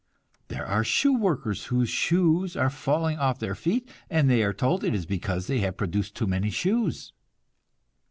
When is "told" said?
4.51-4.83